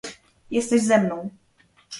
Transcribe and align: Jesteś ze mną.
Jesteś 0.51 0.81
ze 0.81 0.97
mną. 1.01 1.29